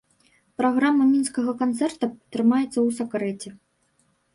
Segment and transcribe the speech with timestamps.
[0.61, 3.49] Праграма мінскага канцэрта трымаецца ў сакрэце.